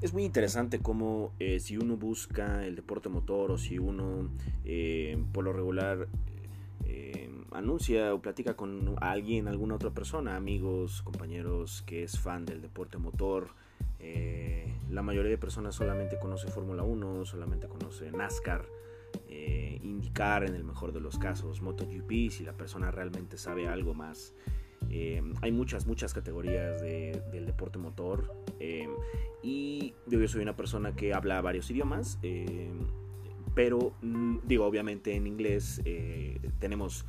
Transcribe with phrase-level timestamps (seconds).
[0.00, 4.30] es muy interesante cómo eh, si uno busca el deporte motor o si uno
[4.64, 6.06] eh, por lo regular
[6.86, 12.62] eh, anuncia o platica con alguien, alguna otra persona, amigos, compañeros que es fan del
[12.62, 13.48] deporte motor,
[14.90, 18.64] la mayoría de personas solamente conoce Fórmula 1, solamente conoce NASCAR,
[19.82, 24.34] indicar en el mejor de los casos MotoGP si la persona realmente sabe algo más.
[25.40, 28.34] Hay muchas, muchas categorías del deporte motor.
[29.42, 32.70] Y yo soy una persona que habla varios idiomas, eh,
[33.54, 37.06] pero mm, digo, obviamente en inglés eh, tenemos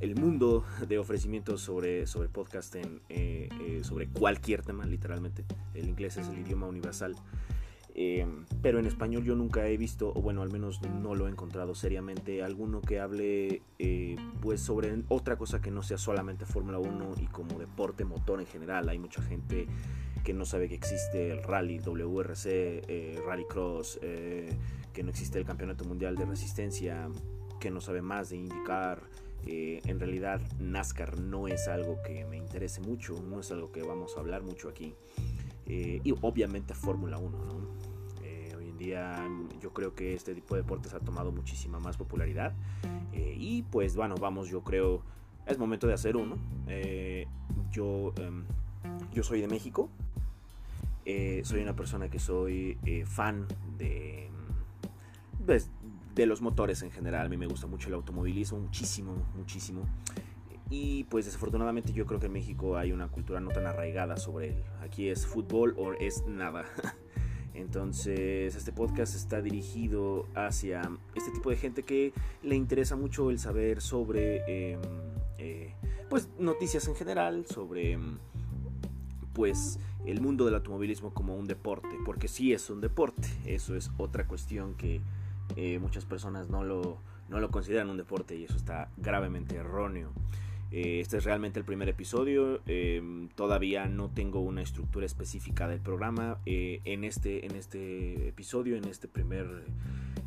[0.00, 3.48] el mundo de ofrecimientos sobre, sobre podcast en, eh,
[3.82, 5.44] sobre cualquier tema, literalmente.
[5.74, 7.16] El inglés es el idioma universal.
[8.62, 11.74] Pero en español yo nunca he visto, o bueno, al menos no lo he encontrado
[11.74, 13.62] seriamente, alguno que hable
[14.40, 18.46] pues sobre otra cosa que no sea solamente Fórmula 1 y como deporte motor en
[18.46, 18.88] general.
[18.88, 19.68] Hay mucha gente
[20.24, 24.56] que no sabe que existe el rally WRC, eh, Rally Cross, eh,
[24.92, 27.08] que no existe el Campeonato Mundial de Resistencia,
[27.60, 29.02] que no sabe más de indicar.
[29.46, 33.82] Eh, en realidad NASCAR no es algo que me interese mucho, no es algo que
[33.82, 34.94] vamos a hablar mucho aquí.
[35.66, 37.93] y obviamente Fórmula 1, hoy en
[38.84, 39.28] día
[39.60, 42.52] yo creo que este tipo de deportes ha tomado muchísima más popularidad.
[43.12, 45.02] y pues bueno, vamos, yo creo,
[45.46, 46.36] es momento de hacer uno.
[47.70, 48.44] yo, em,
[49.12, 49.90] yo soy de México,
[51.06, 53.46] eh, soy una persona que soy eh, fan
[53.76, 54.30] de,
[55.44, 55.70] pues,
[56.14, 57.26] de los motores en general.
[57.26, 59.82] A mí me gusta mucho el automovilismo, muchísimo, muchísimo.
[60.70, 64.48] Y pues desafortunadamente yo creo que en México hay una cultura no tan arraigada sobre
[64.48, 64.64] él.
[64.80, 66.64] Aquí es fútbol o es nada.
[67.74, 72.12] Entonces este podcast está dirigido hacia este tipo de gente que
[72.44, 74.80] le interesa mucho el saber sobre em,
[75.38, 75.74] eh,
[76.08, 78.18] pues noticias en general, sobre em,
[79.32, 83.90] pues el mundo del automovilismo como un deporte, porque sí es un deporte, eso es
[83.98, 85.00] otra cuestión que
[85.56, 86.98] eh, muchas personas no lo,
[87.28, 90.12] no lo consideran un deporte y eso está gravemente erróneo.
[90.74, 92.60] Eh, este es realmente el primer episodio.
[92.66, 96.38] Em, todavía no tengo una estructura específica del programa.
[96.46, 99.46] Eh, en, este, en este episodio, en este primer,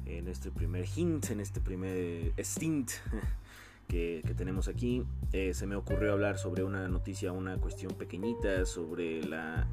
[0.06, 2.92] en este primer hint, en este primer stint,
[3.90, 5.04] que, tenemos aquí.
[5.34, 9.68] Eh, se me ocurrió hablar sobre una noticia, una cuestión pequeñita sobre la,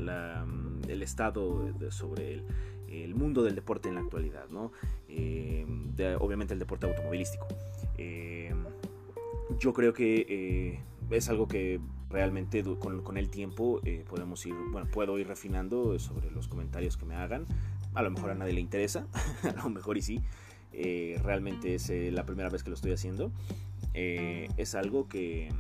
[0.45, 2.43] mm, el estado, sobre
[2.89, 4.73] el, mundo del deporte en la actualidad, ¿no?
[5.09, 5.65] Eh,
[6.19, 7.47] obviamente el deporte automovilístico.
[7.97, 8.53] Eh,
[9.59, 15.19] yo creo que es algo que realmente con, con el tiempo podemos ir, bueno, puedo
[15.19, 17.47] ir refinando sobre los comentarios que me hagan.
[17.94, 19.06] A lo mejor a nadie le interesa,
[19.42, 20.22] a lo mejor y sí.
[21.22, 23.32] realmente es la primera vez que lo estoy haciendo.
[23.94, 25.50] Eh, es algo que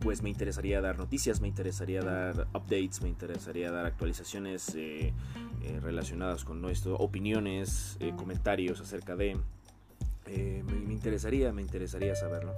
[0.00, 5.12] pues me interesaría dar noticias, me interesaría dar updates, me interesaría dar actualizaciones eh,
[5.62, 9.36] eh, relacionadas con nuestro, opiniones, comentarios acerca de...
[10.26, 12.54] Me, interesaría, me interesaría saberlo.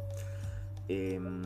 [0.88, 1.42] Em,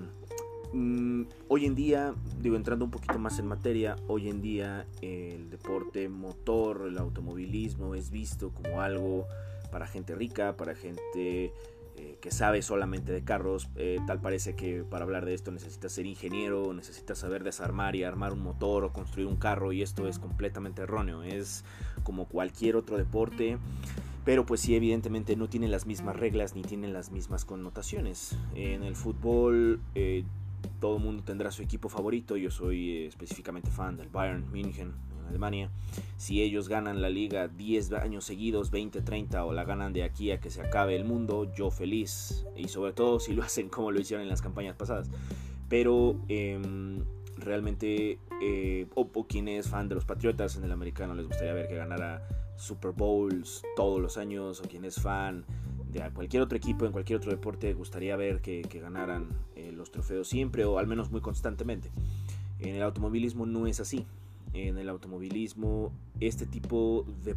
[0.73, 5.51] mm, hoy en día, digo, entrando un poquito más en materia, hoy en día el
[5.51, 9.27] deporte motor, el automovilismo es visto como algo
[9.71, 11.53] para gente rica, para gente
[11.99, 13.69] eh, que sabe solamente de carros.
[13.75, 18.05] Eh, tal parece que para hablar de esto necesitas ser ingeniero, necesitas saber desarmar y
[18.05, 21.25] armar un motor o construir un carro y esto es completamente erróneo.
[21.25, 21.65] Es
[22.05, 23.59] como cualquier otro deporte.
[24.29, 28.37] Pero pues sí, evidentemente no tiene las mismas reglas ni tiene las mismas connotaciones.
[28.55, 30.23] En el fútbol eh,
[30.81, 32.37] todo el mundo tendrá su equipo favorito.
[32.37, 34.93] Yo soy específicamente fan del Bayern München
[35.31, 35.71] Alemania.
[36.19, 40.31] Si ellos ganan la liga 10 años seguidos, 20, 30 o la ganan de aquí
[40.31, 42.45] a que se acabe el mundo, yo feliz.
[42.55, 45.09] Y sobre todo si lo hacen como lo hicieron en las campañas pasadas.
[45.71, 47.03] Pero em,
[47.39, 51.67] realmente, eh, o, quien es fan de los Patriotas en el americano les gustaría ver
[51.67, 55.45] que ganara Super Bowls todos los años, o quien es fan
[55.91, 60.29] de cualquier otro equipo en cualquier otro deporte gustaría ver que, ganaran eh, los trofeos
[60.29, 61.91] siempre o al menos muy constantemente.
[62.59, 64.07] En el automovilismo no es así
[64.53, 67.35] en el automovilismo, este tipo de,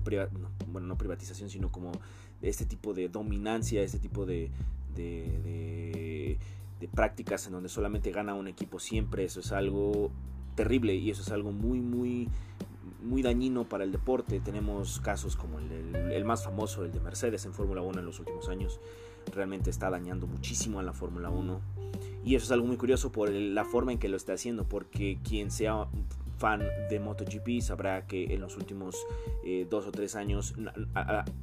[0.67, 1.91] bueno, no privatización, sino como
[2.41, 4.49] este tipo de dominancia, este tipo de,
[4.95, 6.37] de,
[6.95, 10.11] prácticas en donde solamente gana un equipo siempre, eso es algo
[10.55, 12.27] terrible y eso es algo muy, muy,
[13.01, 14.39] muy dañino para el deporte.
[14.39, 18.19] Tenemos casos como el, el más famoso, el de Mercedes en Fórmula 1 en los
[18.19, 18.79] últimos años.
[19.33, 21.61] Realmente está dañando muchísimo a la Fórmula 1.
[22.23, 25.19] Y eso es algo muy curioso por la forma en que lo está haciendo, porque
[25.23, 25.87] quien sea
[26.41, 28.95] fan de MotoGP sabrá que en los últimos
[29.45, 30.55] eh, dos o tres años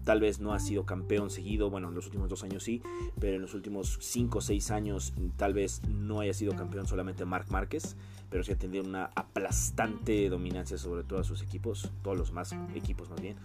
[0.02, 2.82] tal vez no ha sido campeón seguido, bueno, en los últimos dos años sí,
[3.20, 7.24] pero en los últimos cinco o seis años tal vez no haya sido campeón solamente
[7.24, 7.96] Marc Márquez,
[8.28, 13.08] pero sí ha tenido una aplastante dominancia sobre todos sus equipos, todos los más equipos
[13.08, 13.36] más bien.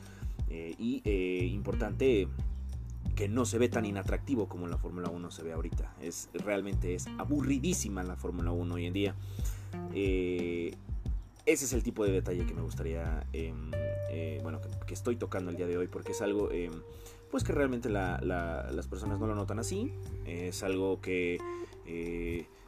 [0.50, 2.28] Eh, y eh, importante
[3.16, 5.94] que no se ve tan inatractivo como la Fórmula 1 se ve ahorita.
[6.02, 9.16] Es, realmente es aburridísima la Fórmula 1 hoy en día.
[9.94, 10.74] Eh,
[11.46, 13.72] ese es el tipo de detalle que me gustaría, em,
[14.42, 16.72] bueno, que, estoy tocando el día de hoy, porque es algo, em,
[17.32, 19.94] pues que realmente las personas no lo notan así.
[20.26, 21.40] Es algo que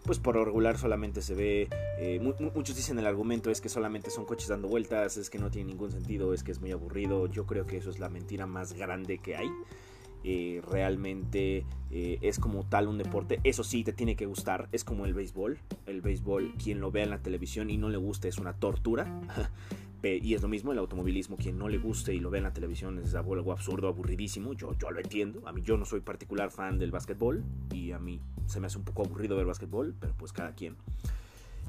[0.06, 1.68] pues por regular solamente se ve,
[1.98, 2.20] eh,
[2.54, 5.72] muchos dicen el argumento es que solamente son coches dando vueltas, es que no tiene
[5.72, 8.74] ningún sentido, es que es muy aburrido, yo creo que eso es la mentira más
[8.74, 9.50] grande que hay.
[10.28, 13.40] Eh, realmente eh, es como tal un deporte.
[13.44, 14.68] Eso sí, te tiene que gustar.
[14.72, 15.60] Es como el béisbol.
[15.86, 19.22] El béisbol, quien lo vea en la televisión y no le guste es una tortura.
[20.04, 21.38] y es lo mismo el automovilismo.
[21.38, 24.54] Quien no le guste y lo vea en la televisión es algo absurdo, aburridísimo.
[24.54, 25.48] Yo, yo lo entiendo.
[25.48, 28.80] A mí yo no soy particular fan del básquetbol y a mí se me hace
[28.80, 30.76] un poco aburrido ver básquetbol, pero pues cada quien.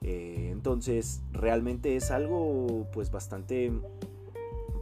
[0.01, 3.71] Eh, entonces, realmente es algo pues bastante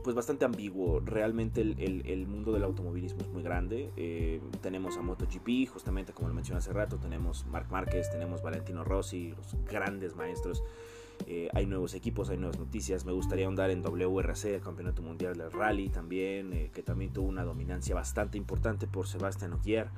[0.05, 1.01] pues bastante ambiguo.
[1.01, 3.91] Realmente el, mundo del automovilismo es muy grande.
[3.97, 8.85] Eh, tenemos a MotoGP, justamente como lo mencioné hace rato, tenemos Marc Márquez, tenemos Valentino
[8.85, 10.62] Rossi, los grandes maestros.
[11.27, 13.05] Eh, hay nuevos equipos, hay nuevas noticias.
[13.05, 17.43] Me gustaría ahondar en WRC, el Campeonato Mundial del Rally también, que también tuvo una
[17.43, 19.89] dominancia bastante importante por Sebastián Ogier.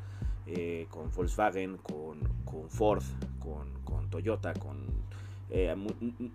[0.48, 2.20] Eh, con Volkswagen, con,
[2.68, 3.02] Ford,
[3.40, 4.76] con, Toyota, con
[5.50, 5.74] eh,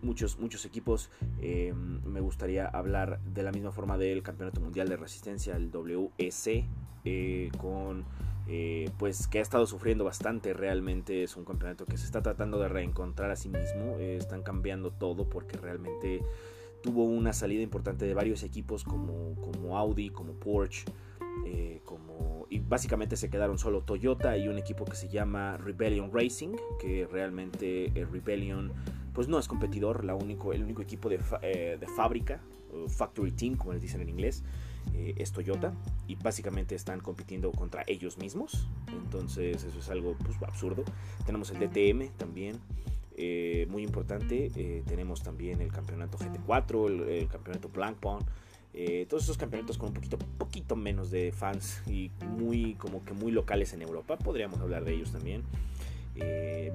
[0.02, 1.10] muchos, muchos equipos.
[1.42, 6.66] Eh, me gustaría hablar de la misma forma del Campeonato Mundial de Resistencia, el WEC,
[7.58, 8.06] con
[8.98, 11.24] pues que ha estado sufriendo bastante realmente.
[11.24, 13.98] Es un campeonato que se está tratando de reencontrar a sí mismo.
[14.00, 16.22] están cambiando todo porque realmente
[16.82, 20.86] tuvo una salida importante de varios equipos como, como Audi, como Porsche.
[21.46, 26.12] Eh, como, y básicamente se quedaron solo Toyota y un equipo que se llama Rebellion
[26.14, 28.74] Racing, que realmente el Rebellion
[29.14, 32.42] pues no es competidor, la único, el único equipo de, eh, de fábrica,
[32.88, 34.44] factory team como les dicen en inglés,
[34.94, 35.74] eh, es Toyota
[36.08, 40.84] y básicamente están compitiendo contra ellos mismos, entonces eso es algo pues, absurdo.
[41.26, 42.60] Tenemos el DTM también.
[43.70, 44.50] muy importante,
[44.88, 48.26] tenemos también el campeonato GT4, el, el campeonato Blancpawn,
[48.74, 53.14] eh, todos esos campeonatos con un poquito, poquito menos de fans y muy como que
[53.14, 55.44] muy locales en Europa, podríamos hablar de ellos también.
[56.16, 56.72] Eh,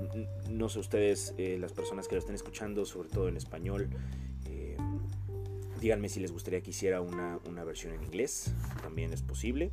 [0.50, 3.88] no sé ustedes, eh, las personas que lo estén escuchando, sobre todo en español,
[5.80, 9.70] díganme si les gustaría que hiciera una, una versión en inglés, también es posible.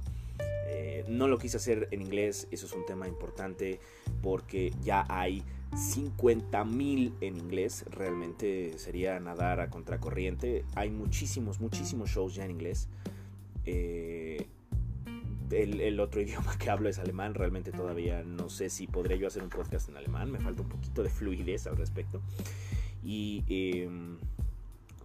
[1.08, 3.80] no lo quise hacer en inglés, eso es un tema importante
[4.22, 5.44] porque ya hay
[5.76, 10.66] 50 mil en inglés, realmente sería nadar a contracorriente.
[10.76, 12.88] Hay muchísimos, muchísimos shows ya en inglés.
[13.66, 14.48] Eh,
[15.54, 19.44] el, otro idioma que hablo es alemán, realmente todavía no sé si podría yo hacer
[19.44, 22.22] un podcast en alemán, me falta un poquito de fluidez al respecto.
[23.04, 24.18] Y em,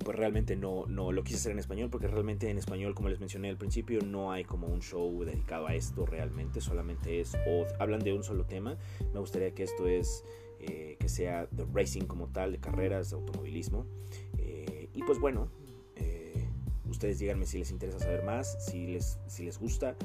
[0.05, 3.19] pues realmente no, no lo quise hacer en español porque realmente en español, como les
[3.19, 7.37] mencioné al principio, no hay como un show dedicado a esto realmente, solamente es,
[7.79, 8.77] hablan de un solo tema.
[9.13, 10.25] Me gustaría que esto es
[10.61, 13.87] eh, que sea de racing como tal, de carreras, de automovilismo.
[14.39, 15.49] Eh, y pues bueno,
[15.97, 16.49] eh,
[16.89, 19.97] ustedes díganme si les interesa saber más, si les, si les gusta.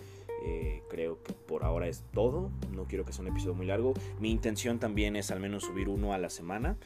[0.90, 2.52] Creo que por ahora es todo.
[2.76, 3.94] No quiero que sea un episodio muy largo.
[4.20, 6.78] Mi intención también es al menos subir uno a la semana.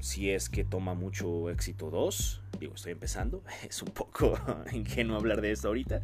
[0.00, 3.42] si es que toma mucho éxito dos, digo, estoy empezando.
[3.68, 4.38] Es un poco
[4.72, 6.00] ingenuo hablar de esto ahorita.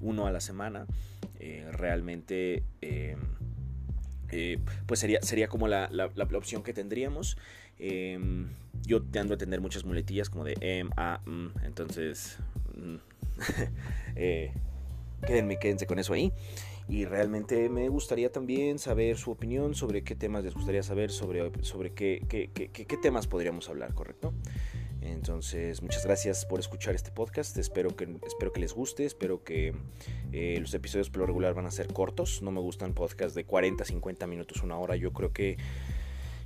[0.00, 0.86] Uno a la semana.
[1.72, 2.64] realmente
[4.32, 5.88] eh, pues sería, sería como la,
[6.34, 7.36] opción que tendríamos.
[7.78, 8.48] Em,
[8.82, 12.38] yo ando a tener muchas muletillas como de M, A, M, entonces
[12.76, 12.96] mm,
[14.16, 14.52] eh,
[15.26, 16.32] quédenme, quédense con eso ahí.
[16.88, 21.50] Y realmente me gustaría también saber su opinión sobre qué temas les gustaría saber, sobre,
[21.62, 24.32] sobre qué, qué, qué, qué temas podríamos hablar, ¿correcto?
[25.02, 27.56] Entonces, muchas gracias por escuchar este podcast.
[27.56, 29.06] Espero que, espero que les guste.
[29.06, 29.74] Espero que
[30.32, 32.42] eh, los episodios por lo regular van a ser cortos.
[32.42, 34.96] No me gustan podcasts de 40, 50 minutos, una hora.
[34.96, 35.56] Yo creo que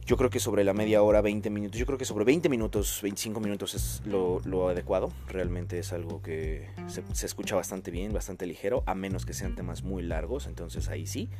[0.07, 3.01] yo creo que sobre la media hora, 20 minutos, yo creo que sobre 20 minutos,
[3.03, 5.11] 25 minutos es lo, adecuado.
[5.29, 9.83] Realmente es algo que se, escucha bastante bien, bastante ligero, a menos que sean temas
[9.83, 11.31] muy largos, entonces ahí sí.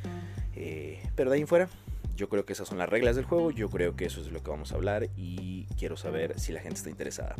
[0.55, 1.69] Eh, pero de ahí en fuera,
[2.15, 4.41] yo creo que esas son las reglas del juego, yo creo que eso es lo
[4.41, 7.35] que vamos a hablar y quiero saber si la gente está interesada.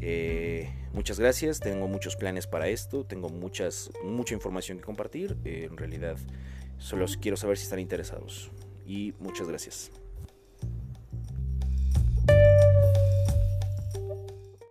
[0.00, 5.68] Eh, muchas gracias, tengo muchos planes para esto, tengo muchas, mucha información que compartir, eh,
[5.70, 6.16] en realidad
[6.78, 8.50] solo quiero saber si están interesados
[8.86, 9.90] y muchas gracias.